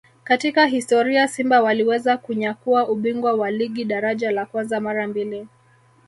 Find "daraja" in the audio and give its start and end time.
3.85-4.31